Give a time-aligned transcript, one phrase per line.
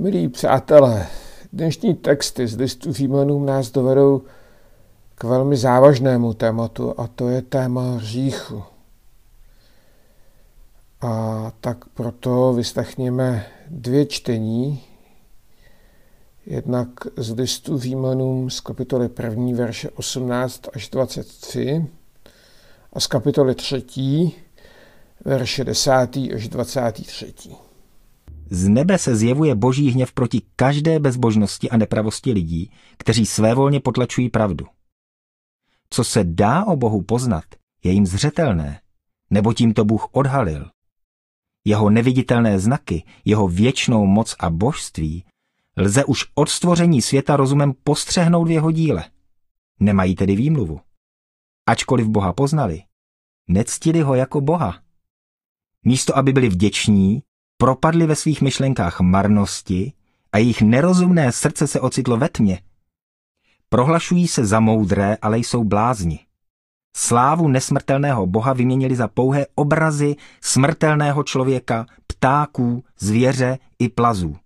[0.00, 1.06] Milí přátelé,
[1.52, 4.22] dnešní texty z listu Římanům nás dovedou
[5.14, 8.62] k velmi závažnému tématu a to je téma hříchu.
[11.00, 14.82] A tak proto vyslechněme dvě čtení,
[16.46, 19.56] jednak z listu Římanům z kapitoly 1.
[19.56, 21.86] verše 18 až 23
[22.92, 24.32] a z kapitoly 3.
[25.24, 25.90] verše 10.
[26.34, 27.67] až 23.
[28.50, 34.30] Z nebe se zjevuje boží hněv proti každé bezbožnosti a nepravosti lidí, kteří svévolně potlačují
[34.30, 34.66] pravdu.
[35.90, 37.44] Co se dá o Bohu poznat,
[37.84, 38.80] je jim zřetelné,
[39.30, 40.70] nebo tím to Bůh odhalil.
[41.64, 45.24] Jeho neviditelné znaky, jeho věčnou moc a božství
[45.76, 49.10] lze už od stvoření světa rozumem postřehnout v jeho díle.
[49.80, 50.80] Nemají tedy výmluvu.
[51.66, 52.82] Ačkoliv Boha poznali,
[53.48, 54.82] nectili ho jako Boha.
[55.84, 57.22] Místo, aby byli vděční,
[57.58, 59.92] propadli ve svých myšlenkách marnosti
[60.32, 62.60] a jejich nerozumné srdce se ocitlo ve tmě.
[63.68, 66.20] Prohlašují se za moudré, ale jsou blázni.
[66.96, 74.36] Slávu nesmrtelného boha vyměnili za pouhé obrazy smrtelného člověka, ptáků, zvěře i plazů.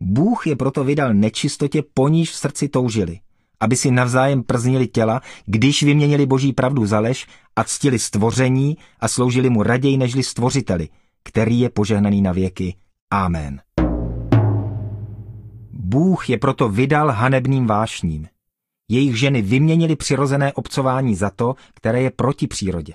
[0.00, 3.20] Bůh je proto vydal nečistotě, po níž v srdci toužili,
[3.60, 9.08] aby si navzájem prznili těla, když vyměnili boží pravdu za lež a ctili stvoření a
[9.08, 10.88] sloužili mu raději nežli stvořiteli,
[11.24, 12.76] který je požehnaný na věky.
[13.10, 13.60] Amen.
[15.72, 18.28] Bůh je proto vydal hanebným vášním.
[18.88, 22.94] Jejich ženy vyměnili přirozené obcování za to, které je proti přírodě.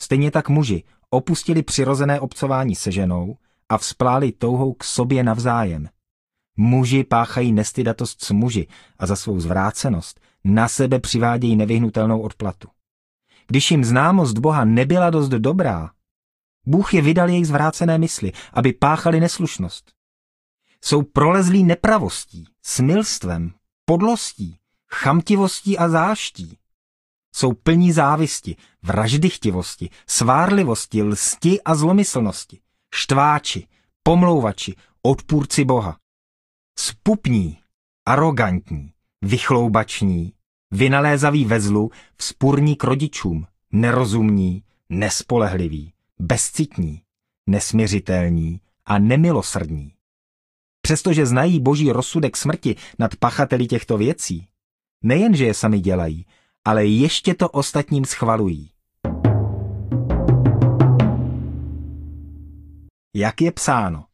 [0.00, 3.36] Stejně tak muži opustili přirozené obcování se ženou
[3.68, 5.88] a vzpláli touhou k sobě navzájem.
[6.56, 8.66] Muži páchají nestydatost s muži
[8.98, 12.68] a za svou zvrácenost na sebe přivádějí nevyhnutelnou odplatu.
[13.46, 15.90] Když jim známost Boha nebyla dost dobrá,
[16.66, 19.92] Bůh je vydal jejich zvrácené mysli, aby páchali neslušnost.
[20.84, 23.52] Jsou prolezlí nepravostí, smilstvem,
[23.84, 24.58] podlostí,
[24.94, 26.58] chamtivostí a záští.
[27.34, 32.60] Jsou plní závisti, vraždychtivosti, svárlivosti, lsti a zlomyslnosti,
[32.94, 33.68] štváči,
[34.02, 35.98] pomlouvači, odpůrci Boha.
[36.78, 37.58] Spupní,
[38.06, 38.92] arrogantní,
[39.22, 40.32] vychloubační,
[40.70, 47.02] vynalézaví ve zlu, vzpurní k rodičům, nerozumní, nespolehliví, bezcitní,
[47.46, 49.92] nesměřitelní a nemilosrdní.
[50.80, 54.48] Přestože znají boží rozsudek smrti nad pachateli těchto věcí,
[55.02, 56.26] nejenže je sami dělají,
[56.64, 58.70] ale ještě to ostatním schvalují.
[63.14, 64.04] Jak je psáno,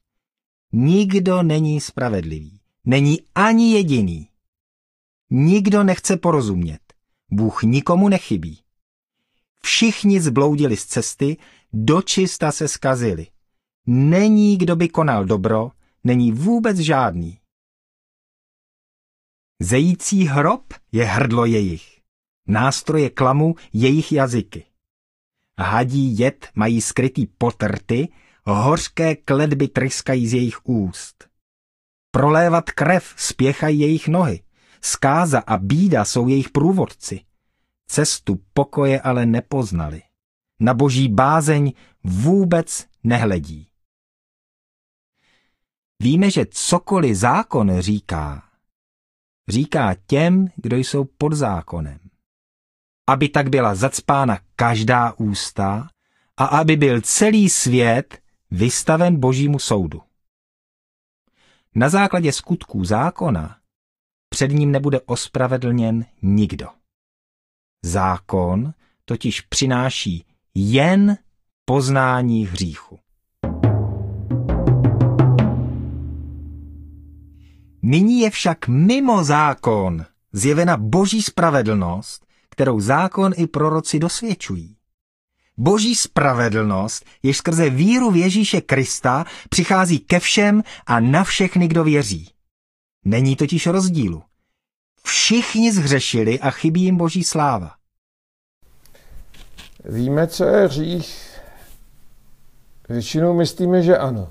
[0.73, 4.29] nikdo není spravedlivý, není ani jediný.
[5.31, 6.81] Nikdo nechce porozumět,
[7.31, 8.59] Bůh nikomu nechybí.
[9.63, 11.37] Všichni zbloudili z cesty,
[11.73, 13.27] dočista se skazili.
[13.87, 15.71] Není, kdo by konal dobro,
[16.05, 17.39] není vůbec žádný.
[19.61, 22.01] Zející hrob je hrdlo jejich,
[22.47, 24.65] nástroje klamu jejich jazyky.
[25.59, 28.09] Hadí jed mají skrytý potrty,
[28.45, 31.29] hořké kledby tryskají z jejich úst.
[32.11, 34.43] Prolévat krev spěchají jejich nohy,
[34.81, 37.21] skáza a bída jsou jejich průvodci.
[37.87, 40.03] Cestu pokoje ale nepoznali.
[40.63, 41.73] Na boží bázeň
[42.05, 43.69] vůbec nehledí.
[46.03, 48.49] Víme, že cokoliv zákon říká,
[49.49, 51.99] říká těm, kdo jsou pod zákonem.
[53.07, 55.89] Aby tak byla zacpána každá ústa
[56.37, 60.03] a aby byl celý svět vystaven božímu soudu.
[61.75, 63.59] Na základě skutků zákona
[64.29, 66.69] před ním nebude ospravedlněn nikdo.
[67.85, 68.75] Zákon
[69.05, 71.17] totiž přináší jen
[71.65, 72.99] poznání hříchu.
[77.83, 84.77] Nyní je však mimo zákon zjevena boží spravedlnost, kterou zákon i proroci dosvědčují.
[85.57, 91.85] Boží spravedlnost, jež skrze víru v Ježíše Krista přichází ke všem a na všechny, kdo
[91.85, 92.31] věří.
[93.05, 94.23] Není totiž rozdílu.
[95.05, 97.82] Všichni zhřešili a chybí jim boží sláva.
[99.85, 101.39] Víme, co je hřích?
[102.89, 104.29] Většinou myslíme, že ano.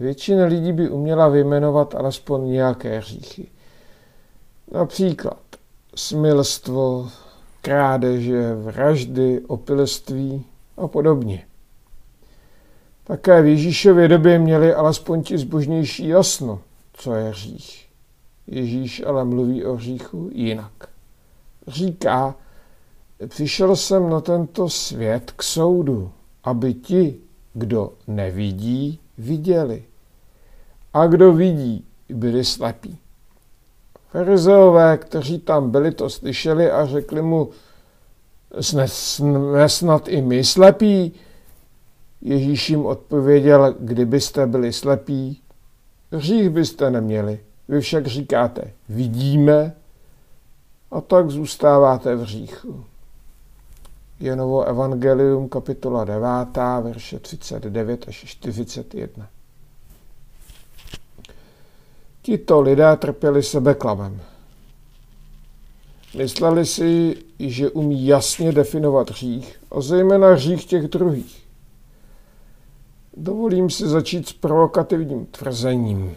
[0.00, 3.46] Většina lidí by uměla vyjmenovat alespoň nějaké hříchy.
[4.72, 5.42] Například
[5.94, 7.08] smilstvo,
[7.62, 10.44] krádeže, vraždy, opilství
[10.76, 11.46] a podobně.
[13.04, 16.60] Také v Ježíšově době měli alespoň ti zbožnější jasno,
[16.92, 17.88] co je hřích.
[18.46, 20.72] Ježíš ale mluví o hříchu jinak.
[21.66, 22.34] Říká,
[23.28, 26.10] přišel jsem na tento svět k soudu,
[26.44, 27.16] aby ti,
[27.54, 29.84] kdo nevidí, viděli
[30.92, 32.98] a kdo vidí, byli slepí.
[34.08, 37.50] Farizeové, kteří tam byli, to slyšeli a řekli mu,
[38.60, 38.86] jsme
[39.68, 41.12] snad i my slepí?
[42.20, 45.40] Ježíš jim odpověděl, kdybyste byli slepí,
[46.12, 47.40] hřích byste neměli.
[47.68, 49.76] Vy však říkáte, vidíme,
[50.90, 52.84] a tak zůstáváte v hříchu.
[54.20, 59.28] Janovo evangelium, kapitola 9, verše 39 až 41.
[62.22, 64.20] Tito lidé trpěli sebeklamem.
[66.16, 71.46] Mysleli si, že umí jasně definovat hřích, a zejména hřích těch druhých.
[73.16, 76.16] Dovolím si začít s provokativním tvrzením.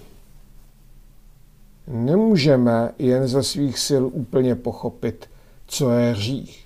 [1.88, 5.30] Nemůžeme jen ze svých sil úplně pochopit,
[5.68, 6.63] co je hřích.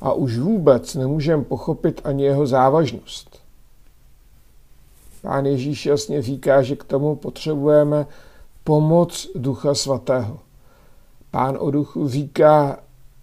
[0.00, 3.40] A už vůbec nemůžeme pochopit ani jeho závažnost.
[5.22, 8.06] Pán Ježíš jasně říká, že k tomu potřebujeme
[8.64, 10.38] pomoc Ducha Svatého.
[11.30, 12.78] Pán o duchu říká,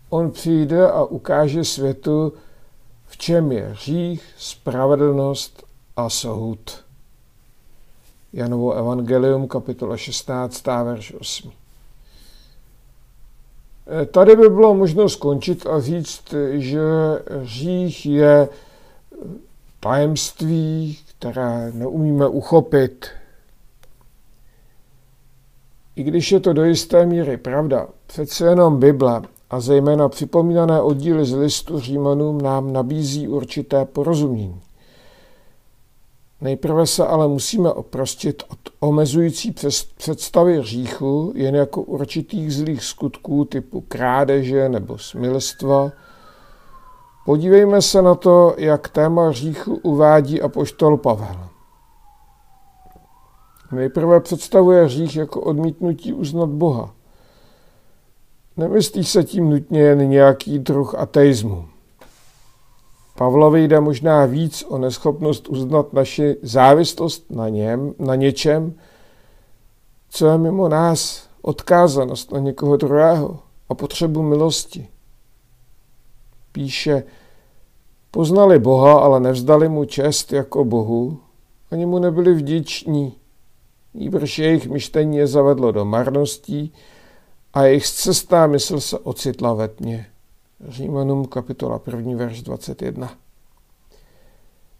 [0.09, 2.33] on přijde a ukáže světu,
[3.05, 5.63] v čem je hřích, spravedlnost
[5.95, 6.85] a soud.
[8.33, 11.51] Janovo evangelium, kapitola 16, verš 8.
[13.87, 16.81] Eh, tady by bylo možno skončit a říct, že
[17.29, 18.49] hřích je
[19.79, 23.05] tajemství, které neumíme uchopit.
[25.95, 31.25] I když je to do jisté míry pravda, přece jenom Bible a zejména připomínané oddíly
[31.25, 34.61] z listu Římanům nám nabízí určité porozumění.
[36.41, 39.55] Nejprve se ale musíme oprostit od omezující
[39.97, 45.91] představy hříchu jen jako určitých zlých skutků typu krádeže nebo smilstva.
[47.25, 51.49] Podívejme se na to, jak téma hříchu uvádí apoštol Pavel.
[53.71, 56.93] Nejprve představuje hřích jako odmítnutí uznat Boha.
[58.57, 61.65] Nemyslí se tím nutně jen nějaký druh ateismu.
[63.17, 68.73] Pavlovi jde možná víc o neschopnost uznat naši závislost na něm, na něčem,
[70.09, 73.39] co je mimo nás, odkázanost na někoho druhého
[73.69, 74.87] a potřebu milosti.
[76.51, 77.03] Píše,
[78.11, 81.19] poznali Boha, ale nevzdali mu čest jako Bohu,
[81.71, 83.15] ani mu nebyli vděční.
[83.93, 86.73] Nýbrž jejich myšlení je zavedlo do marností
[87.53, 90.05] a jejich cestná mysl se ocitla ve tmě.
[90.61, 92.15] Římanům kapitola 1.
[92.15, 93.13] verš 21.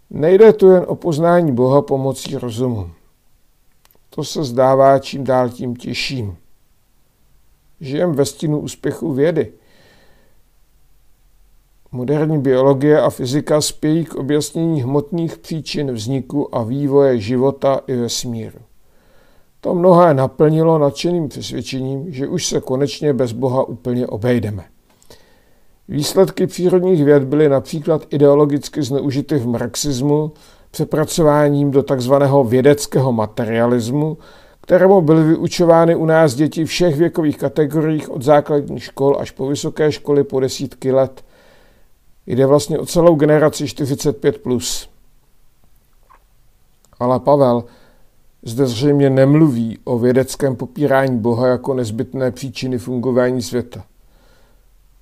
[0.10, 2.90] Nejde tu jen o poznání Boha pomocí rozumu.
[4.10, 6.38] To se zdává čím dál tím těžším.
[7.82, 9.54] Žijem ve stínu úspěchu vědy.
[11.92, 18.60] Moderní biologie a fyzika spějí k objasnění hmotných příčin vzniku a vývoje života i vesmíru.
[19.62, 24.75] To mnohé naplnilo nadšeným přesvědčením, že už se konečně bez Boha úplně obejdeme.
[25.88, 30.32] Výsledky přírodních věd byly například ideologicky zneužity v marxismu
[30.72, 34.18] přepracováním do takzvaného vědeckého materialismu,
[34.62, 39.92] kterému byly vyučovány u nás děti všech věkových kategoriích od základních škol až po vysoké
[39.92, 41.24] školy po desítky let.
[42.28, 44.32] Jde vlastně o celou generaci 45+.
[44.32, 44.90] Plus.
[47.00, 47.64] Ale Pavel
[48.44, 53.84] zde zřejmě nemluví o vědeckém popírání Boha jako nezbytné příčiny fungování světa.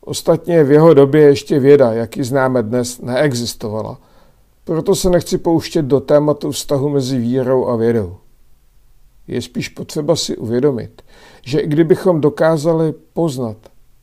[0.05, 3.99] Ostatně v jeho době ještě věda, jak ji známe dnes, neexistovala.
[4.63, 8.17] Proto se nechci pouštět do tématu vztahu mezi vírou a vědou.
[9.27, 11.01] Je spíš potřeba si uvědomit,
[11.41, 13.57] že i kdybychom dokázali poznat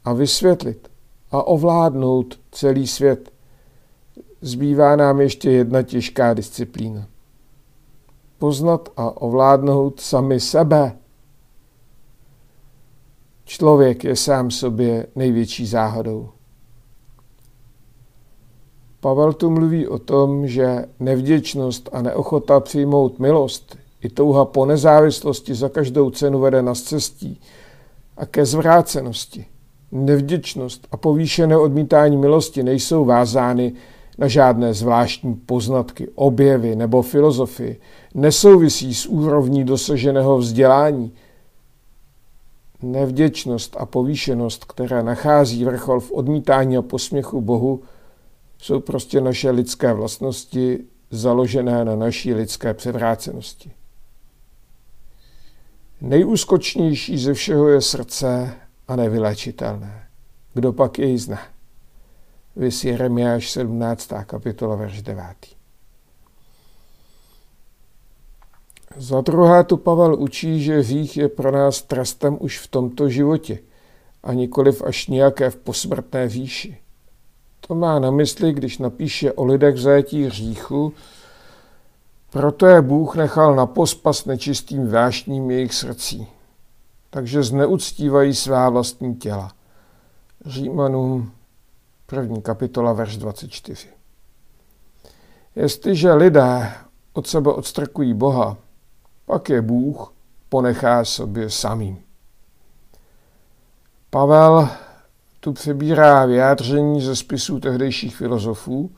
[0.04, 0.88] a vysvětlit
[1.30, 3.33] a ovládnout celý svět,
[4.40, 7.07] zbývá nám ještě jedna těžká disciplína.
[8.38, 10.97] Poznat a ovládnout sami sebe.
[13.50, 16.28] Člověk je sám sobě největší záhadou.
[19.00, 25.54] Pavel tu mluví o tom, že nevděčnost a neochota přijmout milost i touha po nezávislosti
[25.54, 27.40] za každou cenu vede na cestí
[28.16, 29.47] a ke zvrácenosti.
[29.92, 33.73] Nevděčnost a povýšené odmítání milosti nejsou vázány
[34.19, 37.80] na žádné zvláštní poznatky, objevy nebo filozofii,
[38.14, 41.12] nesouvisí s úrovní dosaženého vzdělání,
[42.82, 47.82] Nevděčnost a povýšenost, která nachází vrchol v odmítání a posměchu Bohu,
[48.58, 53.72] jsou prostě naše lidské vlastnosti založené na naší lidské převrácenosti.
[56.00, 58.54] Nejúskočnější ze všeho je srdce
[58.88, 60.06] a nevylečitelné.
[60.54, 61.40] Kdo pak jej zná?
[62.56, 64.12] Vys Jeremiáš 17.
[64.26, 65.25] kapitola, verš 9.
[68.97, 73.59] Za druhé tu Pavel učí, že hřích je pro nás trestem už v tomto životě
[74.23, 76.78] a nikoliv až nějaké v posmrtné výši.
[77.66, 80.92] To má na mysli, když napíše o lidech v zajetí hříchu,
[82.30, 86.26] proto je Bůh nechal na pospas nečistým vášním jejich srdcí.
[87.11, 89.52] Takže zneuctívají svá vlastní těla.
[90.47, 91.32] Římanům
[92.06, 93.88] první kapitola, verš 24.
[95.56, 96.73] Jestliže lidé
[97.12, 98.56] od sebe odstrkují Boha,
[99.30, 100.12] pak je Bůh
[100.49, 101.99] ponechá sobě samým.
[104.10, 104.68] Pavel
[105.40, 108.90] tu přebírá vyjádření ze spisů tehdejších filozofů,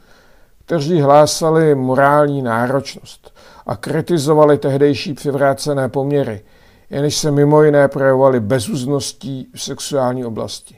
[0.65, 3.35] kteří hlásali morální náročnost
[3.67, 6.45] a kritizovali tehdejší převrácené poměry,
[6.91, 10.77] jenž se mimo jiné projevovaly bezúzností v sexuální oblasti.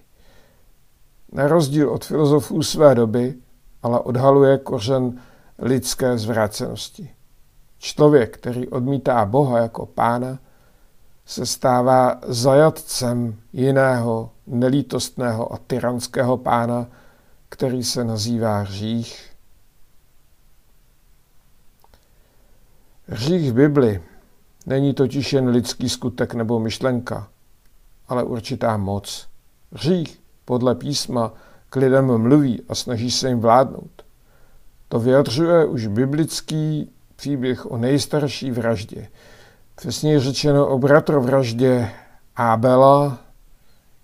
[1.32, 3.34] Na rozdíl od filozofů své doby,
[3.82, 5.20] ale odhaluje kořen
[5.58, 7.10] lidské zvrácenosti.
[7.84, 10.38] Člověk, který odmítá Boha jako pána,
[11.26, 16.86] se stává zajatcem jiného, nelítostného a tyranského pána,
[17.48, 19.30] který se nazývá hřích.
[23.06, 24.02] Hřích v Bibli
[24.66, 27.28] není totiž jen lidský skutek nebo myšlenka,
[28.08, 29.28] ale určitá moc.
[29.72, 31.32] Hřích podle písma
[31.70, 34.04] k lidem mluví a snaží se jim vládnout.
[34.88, 39.08] To vyjadřuje už biblický příběh o nejstarší vraždě.
[39.74, 41.90] Přesně řečeno o bratrovraždě
[42.36, 43.18] Abela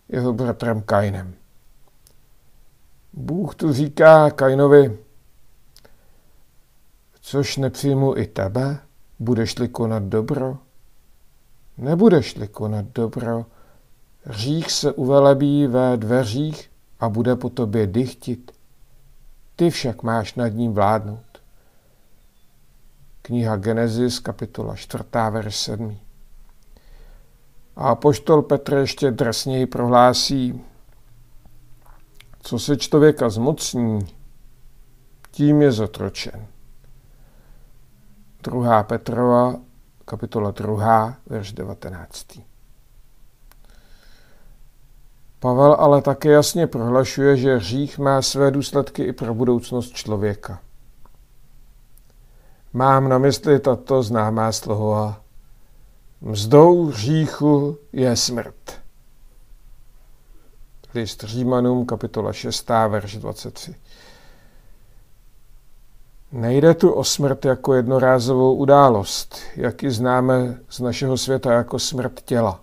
[0.09, 1.35] jeho bratrem Kainem.
[3.12, 4.99] Bůh tu říká Kainovi,
[7.21, 8.79] což nepřijmu i tebe,
[9.19, 10.59] budeš-li konat dobro?
[11.79, 13.47] Nebudeš-li konat dobro,
[14.26, 18.52] Řích se uvelebí ve dveřích a bude po tobě dychtit.
[19.57, 21.30] Ty však máš nad ním vládnout.
[23.31, 25.99] Kniha Genesis, kapitola 4, verš 7.
[27.77, 30.65] A poštol Petr ještě drsněji prohlásí,
[32.41, 34.07] co se člověka zmocní,
[35.31, 36.47] tím je zotročen.
[38.43, 38.83] 2.
[38.83, 39.57] Petrova,
[40.05, 42.27] kapitola 2, verš 19.
[45.39, 50.61] Pavel ale také jasně prohlašuje, že hřích má své důsledky i pro budoucnost člověka.
[52.73, 55.21] Mám na mysli tato známá slova.
[56.21, 58.81] Mzdou hříchu je smrt.
[60.95, 63.75] List Římanům, kapitola 6, verš 23.
[66.33, 72.21] Nejde tu o smrt jako jednorázovou událost, jak ji známe z našeho světa jako smrt
[72.21, 72.61] těla.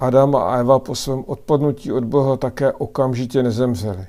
[0.00, 4.06] Adam a Eva po svém odpadnutí od Boha také okamžitě nezemřeli.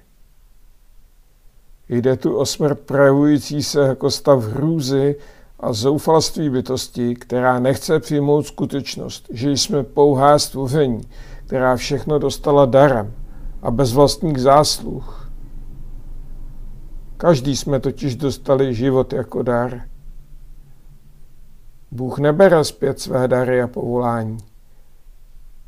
[1.90, 5.16] Jde tu o smrt projevující se jako stav hrůzy
[5.60, 11.02] a zoufalství bytosti, která nechce přijmout skutečnost, že jsme pouhá stvoření,
[11.46, 13.14] která všechno dostala darem
[13.62, 15.32] a bez vlastních zásluh.
[17.18, 19.82] Každý jsme totiž dostali život jako dar.
[21.92, 24.38] Bůh nebere zpět své dary a povolání.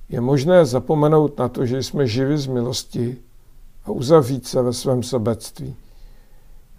[0.09, 3.17] Je možné zapomenout na to, že jsme živi z milosti
[3.85, 5.75] a uzavřít se ve svém sobectví.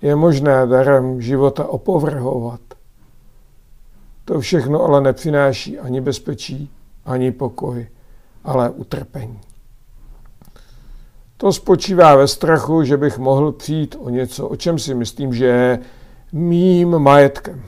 [0.02, 2.61] Je možné darem života opovrhovat.
[4.25, 6.71] To všechno ale nepřináší ani bezpečí,
[7.04, 7.87] ani pokoj,
[8.44, 9.40] ale utrpení.
[11.37, 15.44] To spočívá ve strachu, že bych mohl přijít o něco, o čem si myslím, že
[15.44, 15.78] je
[16.32, 17.62] mým majetkem.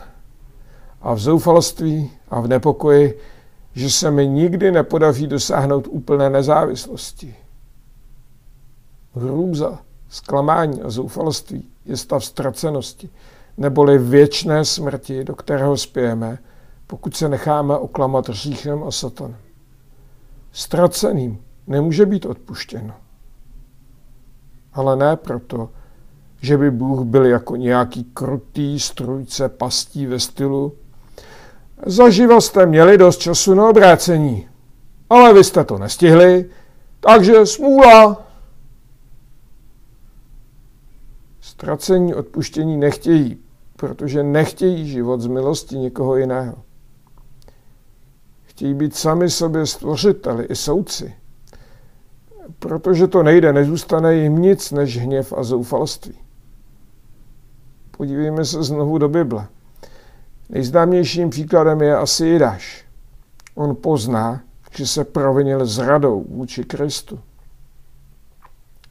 [1.02, 3.20] A v zoufalství a v nepokoji
[3.74, 7.34] že se mi nikdy nepodaří dosáhnout úplné nezávislosti.
[9.14, 9.78] Hrůza,
[10.14, 13.10] zklamání a zoufalství je stav ztracenosti,
[13.56, 16.38] neboli věčné smrti, do kterého spějeme,
[16.86, 19.36] pokud se necháme oklamat říchem a satanem.
[20.52, 22.94] Ztraceným nemůže být odpuštěno.
[24.72, 25.70] Ale ne proto,
[26.40, 30.72] že by Bůh byl jako nějaký krutý strujce pastí ve stylu
[31.86, 34.48] Zaživa jste měli dost času na obrácení,
[35.10, 36.50] ale vy jste to nestihli,
[37.00, 38.22] takže smůla.
[41.54, 43.38] Ztracení odpuštění nechtějí,
[43.76, 46.56] protože nechtějí život z milosti někoho jiného.
[48.44, 51.14] Chtějí být sami sobě stvořiteli i soudci.
[52.58, 56.18] Protože to nejde, nezůstane jim nic než hněv a zoufalství.
[57.96, 59.46] Podívejme se znovu do Bible.
[60.48, 62.84] Nejznámějším příkladem je asi Jidáš.
[63.54, 64.40] On pozná,
[64.76, 67.20] že se provinil zradou vůči Kristu.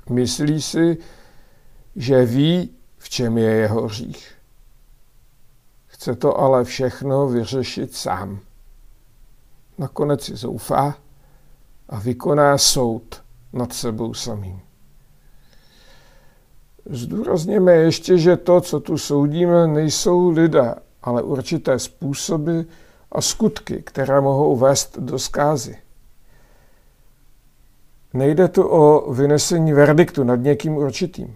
[0.10, 0.98] Myslí si,
[1.96, 4.32] že ví, v čem je jeho hřích.
[5.86, 8.40] Chce to ale všechno vyřešit sám.
[9.78, 10.98] Nakonec si zoufá
[11.90, 13.24] a vykoná soud
[13.54, 14.62] nad sebou samým.
[16.90, 22.60] Zdůrazněme ještě, že to, co tu soudíme, nejsou lidé, ale určité způsoby
[23.12, 25.78] a skutky, které mohou vést do zkázy.
[28.14, 31.36] Nejde tu o vynesení verdiktu nad někým určitým.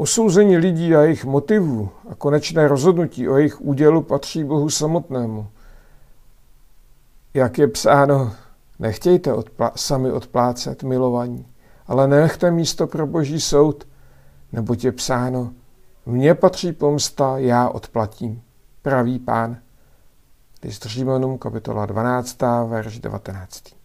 [0.00, 5.46] Posouzení lidí a jejich motivů a konečné rozhodnutí o jejich údělu patří Bohu samotnému.
[7.34, 8.32] Jak je psáno,
[8.78, 11.46] nechtějte odplá- sami odplácet milovaní,
[11.86, 13.88] ale nechte místo pro boží soud,
[14.52, 15.52] nebo je psáno,
[16.06, 18.42] mně patří pomsta, já odplatím,
[18.82, 19.56] pravý pán.
[20.62, 23.79] List Římanům, kapitola 12, verš 19.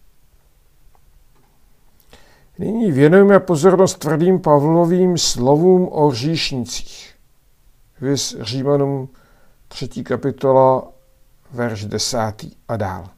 [2.58, 7.14] Nyní věnujeme pozornost tvrdým Pavlovým slovům o říšnicích.
[8.00, 9.08] Vys Římanům
[9.68, 9.88] 3.
[9.88, 10.88] kapitola,
[11.52, 12.18] verš 10.
[12.68, 13.08] a dál.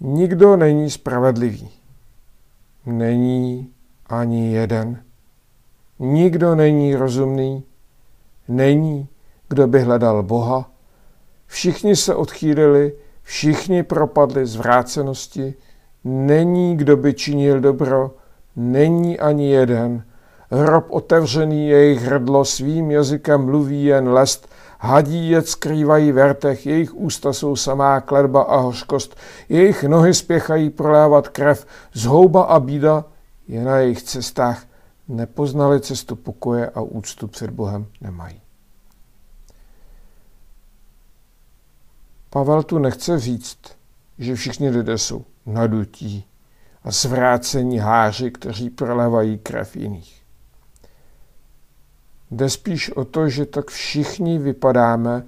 [0.00, 1.70] Nikdo není spravedlivý.
[2.86, 3.72] Není
[4.06, 5.02] ani jeden.
[5.98, 7.62] Nikdo není rozumný.
[8.48, 9.08] Není,
[9.48, 10.70] kdo by hledal Boha.
[11.46, 12.92] Všichni se odchýlili,
[13.22, 15.54] všichni propadli zvrácenosti,
[16.04, 18.10] Není, kdo by činil dobro,
[18.56, 20.04] není ani jeden.
[20.50, 26.94] Hrob otevřený jejich hrdlo, svým jazykem mluví jen lest, hadí je skrývají v rtech, jejich
[26.94, 29.16] ústa jsou samá kledba a hořkost,
[29.48, 33.04] jejich nohy spěchají prolévat krev, zhouba a bída
[33.48, 34.64] je na jejich cestách,
[35.08, 38.40] nepoznali cestu pokoje a úctu před Bohem nemají.
[42.30, 43.58] Pavel tu nechce říct,
[44.18, 46.24] že všichni lidé jsou nadutí
[46.82, 50.22] a zvrácení háři, kteří prolevají krev jiných.
[52.30, 55.24] Jde spíš o to, že tak všichni vypadáme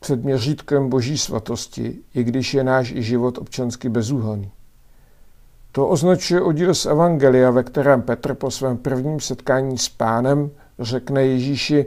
[0.00, 4.52] před měřítkem boží svatosti, i když je náš i život občansky bezúhonný.
[5.72, 11.26] To označuje oddíl z Evangelia, ve kterém Petr po svém prvním setkání s pánem řekne
[11.26, 11.86] Ježíši,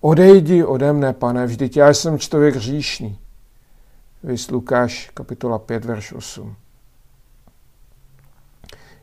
[0.00, 3.18] odejdi ode mne, pane, vždyť já jsem člověk hříšný.
[4.22, 6.56] Vys Lukáš, kapitola 5, verš 8.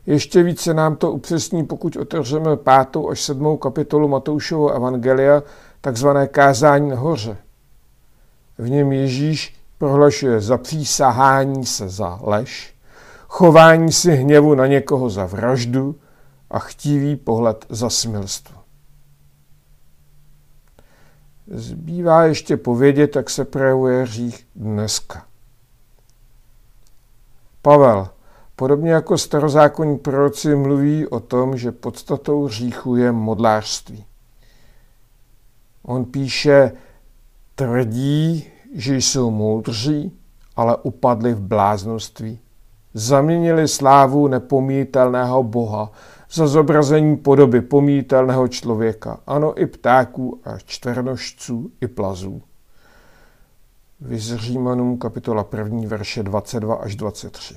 [0.06, 5.42] Ještě více nám to upřesní, pokud otevřeme pátou až sedmou kapitolu Matoušovo evangelia,
[5.80, 7.36] takzvané kázání nahoře.
[8.58, 12.74] V něm Ježíš prohlašuje zapřísahání se za lež,
[13.28, 15.96] chování si hněvu na někoho za vraždu
[16.50, 18.57] a chtivý pohled za smilstvo.
[21.50, 25.26] Zbývá ještě povědět, jak se projevuje hřích dneska.
[27.62, 28.08] Pavel,
[28.56, 34.04] podobně jako starozákonní proroci, mluví o tom, že podstatou hříchu je modlářství.
[35.82, 36.72] On píše,
[37.54, 40.12] tvrdí, že jsou moudří,
[40.56, 42.38] ale upadli v bláznoství.
[42.94, 45.92] Zaměnili slávu nepomítelného Boha
[46.30, 52.42] za zobrazení podoby pomítelného člověka, ano i ptáků a čtvernožců i plazů.
[54.00, 55.80] Vyz Římanům kapitola 1.
[55.86, 57.54] verše 22 až 23.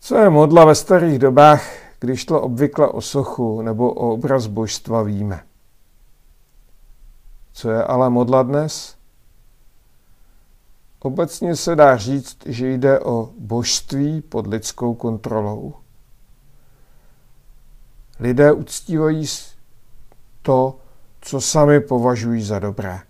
[0.00, 1.64] Co je modla ve starých dobách,
[2.00, 5.40] když to obvykle o sochu nebo o obraz božstva víme?
[7.52, 8.95] Co je ale modla dnes?
[11.06, 15.74] Obecně se dá říct, že jde o božství pod lidskou kontrolou.
[18.20, 19.26] Lidé uctívají
[20.42, 20.78] to,
[21.20, 23.00] co sami považují za dobré.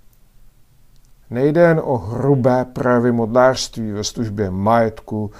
[1.30, 5.30] Nejde jen o hrubé projevy modlářství ve službě majetku,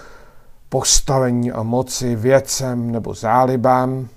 [0.69, 4.09] postavení a moci věcem nebo zálibám.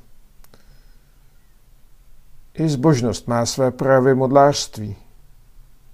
[2.54, 4.96] I zbožnost má své projevy modlářství.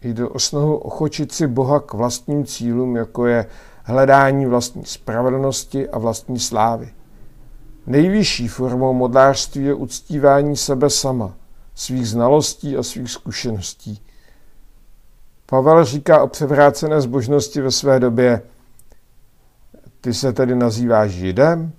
[0.05, 3.45] Jde o snahu ochočit si Boha k vlastním cílům, jako je
[3.83, 6.93] hledání vlastní spravedlnosti a vlastní slávy.
[7.87, 11.33] Nejvyšší formou modlářství je uctívání sebe sama,
[11.75, 14.01] svých znalostí a svých zkušeností.
[15.45, 18.41] Pavel říká o převrácené zbožnosti ve své době,
[20.01, 21.71] ty se tedy nazýváš Židem,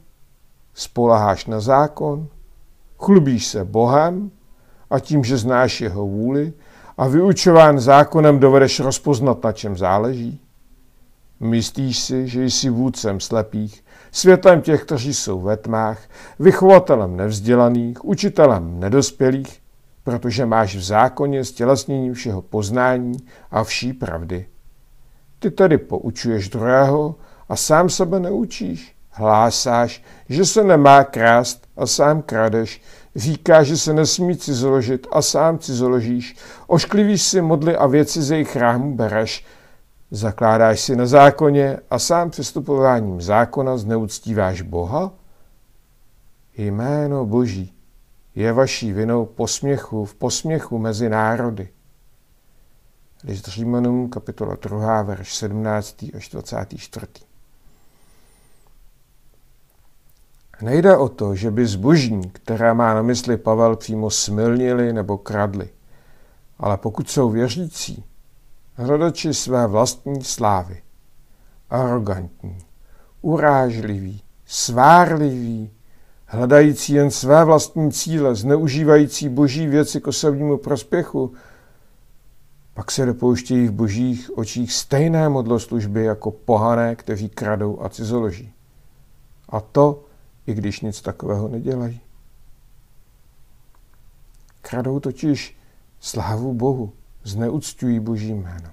[0.74, 2.28] spoleháš na zákon,
[2.98, 4.30] chlubíš se Bohem
[4.90, 6.52] a tím, že znáš jeho vůli
[6.96, 10.40] a vyučován zákonem dovedeš rozpoznat, na čem záleží.
[11.40, 15.98] Myslíš si, že jsi vůdcem slepých, světlem těch, kteří jsou ve tmách,
[16.38, 19.60] vychovatelem nevzdělaných, učitelem nedospělých,
[20.04, 23.16] protože máš v zákoně stělesnění všeho poznání
[23.50, 24.46] a vší pravdy.
[25.38, 27.14] Ty tedy poučuješ druhého
[27.48, 28.96] a sám sebe neučíš.
[29.10, 32.82] Hlásáš, že se nemá krást a sám kradeš.
[33.16, 36.36] Říká, že se nesmí cizoložit a sám cizoložíš.
[36.66, 39.46] Ošklivíš si modly a věci ze jejich chrámů bereš.
[40.10, 45.12] Zakládáš si na zákoně a sám přestupováním zákona zneuctíváš Boha?
[46.56, 47.74] Jméno Boží
[48.34, 51.68] je vaší vinou posměchu, v posměchu mezi národy.
[53.24, 56.04] List Římanům, kapitola 2, verš 17.
[56.16, 57.25] až 24.
[60.60, 65.68] Nejde o to, že by zbožní, která má na mysli Pavel, přímo smilnili nebo kradli.
[66.58, 68.04] Ale pokud jsou věřící,
[68.74, 70.82] hledači své vlastní slávy,
[71.70, 72.58] arrogantní,
[73.22, 75.70] urážliví, svárliví,
[76.26, 81.32] hledající jen své vlastní cíle, zneužívající boží věci k osobnímu prospěchu,
[82.74, 88.52] pak se dopouštějí v božích očích stejné modloslužby jako pohané, kteří kradou a cizoloží.
[89.48, 90.05] A to,
[90.46, 92.00] i když nic takového nedělají.
[94.62, 95.56] Kradou totiž
[96.00, 96.92] slávu Bohu,
[97.24, 98.70] zneuctují boží jméno.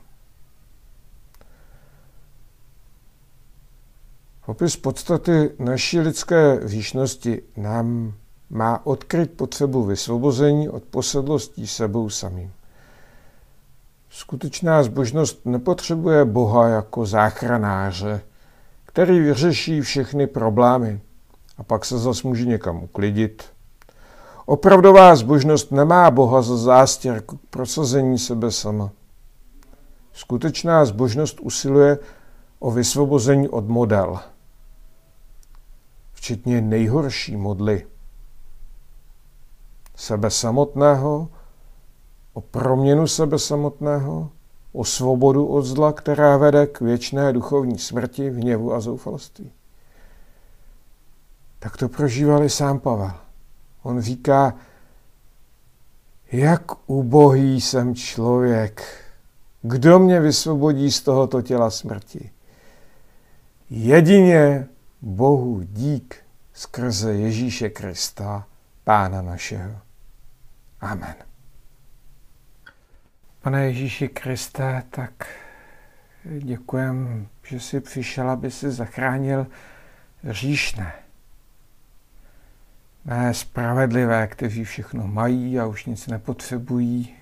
[4.46, 8.14] Popis podstaty naší lidské výšnosti nám
[8.50, 12.54] má odkryt potřebu vysvobození od posedlostí sebou samým.
[14.10, 18.22] Skutečná zbožnost nepotřebuje Boha jako záchranáře,
[18.86, 21.02] který vyřeší všechny problémy
[21.64, 23.44] a pak se zas může někam uklidit.
[24.46, 28.92] Opravdová zbožnost nemá Boha za zástěr k prosazení sebe sama.
[30.14, 32.00] Skutečná zbožnost usiluje
[32.60, 34.20] o vysvobození od model–
[36.24, 37.88] včetně nejhorší modly.
[39.96, 41.30] Sebe samotného,
[42.34, 44.30] o proměnu sebe samotného,
[44.74, 49.52] o svobodu od zla, která vede k věčné duchovní smrti, hněvu a zoufalství.
[51.64, 53.14] Tak to prožívali sám Pavel.
[53.84, 54.54] On říká,
[56.32, 58.84] jak ubohý jsem člověk,
[59.62, 62.32] kdo mě vysvobodí z tohoto těla smrti?
[63.70, 64.68] Jedině
[65.02, 66.16] Bohu dík
[66.54, 68.48] skrze Ježíše Krista,
[68.84, 69.76] Pána našeho.
[70.82, 71.16] Amen.
[73.42, 75.28] Pane Ježíši Kriste, tak
[76.40, 79.48] děkujem, že jsi přišel, aby si zachránil
[80.24, 81.03] říšné.
[83.06, 87.16] Ne spravedlivé, kteří všechno mají a už nic nepotřebují.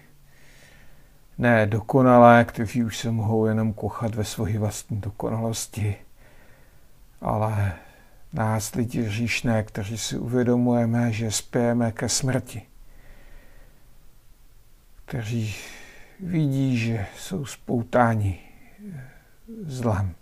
[1.37, 5.95] Ne dokonalé, kteří už se mohou jenom kochat ve svoji vlastní dokonalosti
[7.21, 7.73] ale
[8.33, 12.61] nás lidi říšné, kteří si uvědomujeme, že spějeme ke smrti,
[15.05, 15.55] kteří
[16.19, 18.39] vidí, že jsou spoutáni
[19.63, 20.15] zlem,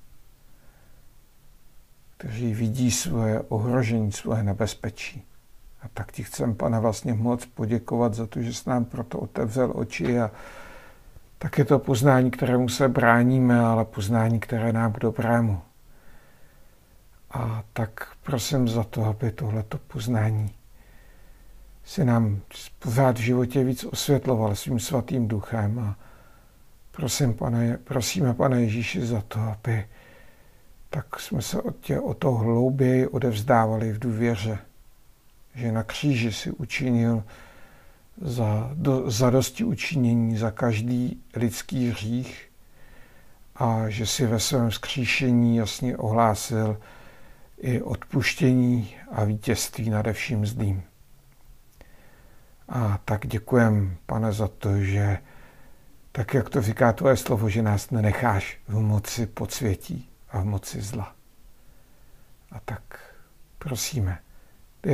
[2.17, 5.23] kteří vidí svoje ohrožení, svoje nebezpečí.
[5.81, 9.71] A tak ti chcem, pane, vlastně moc poděkovat za to, že jsi nám proto otevřel
[9.75, 10.31] oči a
[11.37, 15.61] tak je to poznání, kterému se bráníme, ale poznání, které nám k dobrému.
[17.31, 20.53] A tak prosím za to, aby tohleto poznání
[21.83, 22.41] si nám
[22.79, 25.79] pořád v životě víc osvětloval svým svatým duchem.
[25.79, 25.95] A
[26.91, 29.85] prosím, pane, prosíme, pane Ježíši, za to, aby
[30.89, 34.59] tak jsme se od tě o to hlouběji odevzdávali v důvěře,
[35.59, 37.23] že na kříži si učinil
[38.21, 42.51] za, do, za dosti učinění za každý lidský hřích
[43.55, 46.77] a že si ve svém skříšení jasně ohlásil,
[47.57, 50.83] i odpuštění a vítězství nade vším zdým.
[52.69, 55.17] A tak děkujem, pane, za to, že
[56.11, 60.81] tak, jak to říká tvoje slovo, že nás nenecháš v moci podsvětí a v moci
[60.81, 61.15] zla.
[62.51, 63.13] A tak
[63.57, 64.19] prosíme,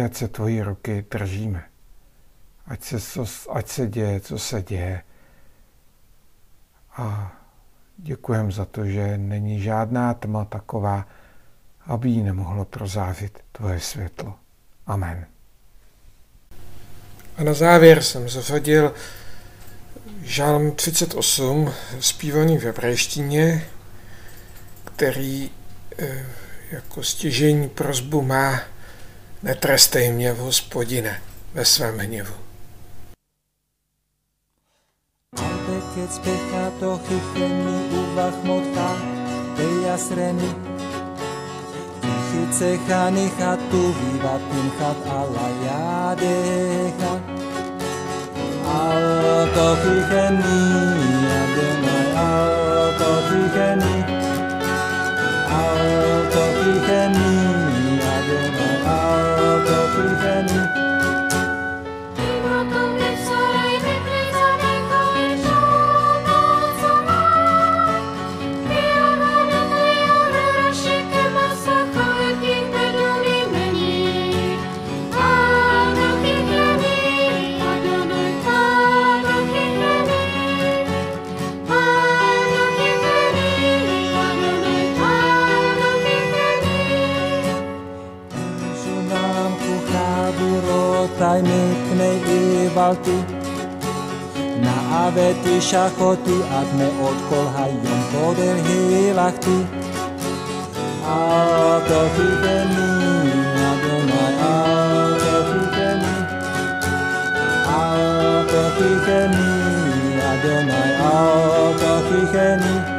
[0.05, 1.63] ať se tvoji ruky držíme.
[2.67, 5.01] Ať se, co, ať se děje, co se děje.
[6.97, 7.33] A
[7.97, 11.07] děkujem za to, že není žádná tma taková,
[11.85, 14.35] aby jí nemohlo prozářit tvoje světlo.
[14.87, 15.25] Amen.
[17.37, 18.93] A na závěr jsem zařadil
[20.23, 23.65] žálm 38, zpívaný v hebrejštině,
[24.85, 25.49] který
[25.99, 26.25] e,
[26.71, 28.59] jako stěžení prozbu má
[29.43, 31.21] Netrestej mě v hospodine
[31.53, 32.33] ve svém hněvu.
[35.37, 36.97] Ale keď spěchá to
[39.87, 40.55] jasreny,
[46.99, 47.21] chat.
[48.65, 50.61] Alto chicheni,
[52.15, 53.95] alto chicheni,
[55.49, 57.34] alto chicheni.
[59.95, 60.84] 会在你。
[92.85, 93.17] asfaltu
[94.61, 99.65] Na avety šachotu A dne od kolha jen podel hilachtu.
[101.05, 101.17] A
[101.87, 104.53] to chyte chytení, na donaj, a
[105.21, 106.15] to chyte mi
[107.69, 107.81] A
[108.49, 109.53] to chyte chytení,
[110.17, 111.13] na donaj, a
[111.79, 112.94] to chyte mi.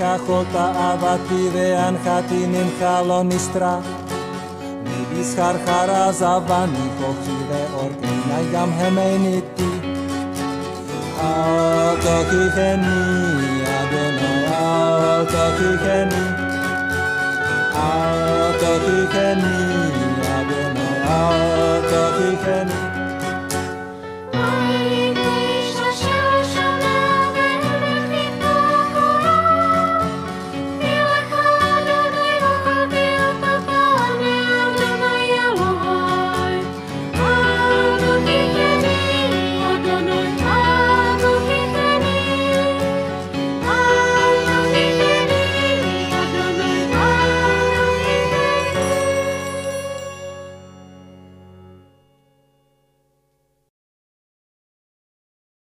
[0.00, 3.72] ha jota avati ve anhati nim halonistra.
[4.84, 9.70] Mi bishar hara zavani kochi ve orke naigam hemeniti.
[11.30, 12.98] Ato kiheni,
[13.78, 16.24] adono ato kiheni.
[17.88, 19.56] Ato kiheni,
[20.36, 20.86] adono
[21.18, 22.89] ato kiheni.